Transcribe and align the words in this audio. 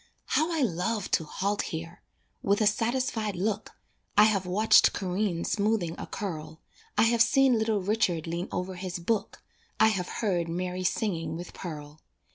How 0.25 0.51
I 0.51 0.63
love 0.63 1.11
to 1.11 1.25
halt 1.25 1.61
here! 1.61 2.01
With 2.41 2.59
a 2.59 2.65
satisfied 2.65 3.35
look, 3.35 3.73
I 4.17 4.23
have 4.23 4.47
watched 4.47 4.93
Corinne 4.93 5.45
smoothing 5.45 5.93
a 5.99 6.07
curl, 6.07 6.59
I 6.97 7.03
have 7.03 7.21
seen 7.21 7.59
little 7.59 7.83
Richard 7.83 8.25
lean 8.25 8.47
over 8.51 8.73
his 8.77 8.97
book, 8.97 9.43
I 9.79 9.89
have 9.89 10.09
heard 10.09 10.49
Mary 10.49 10.83
singing 10.83 11.37
with 11.37 11.53
Pearl. 11.53 11.99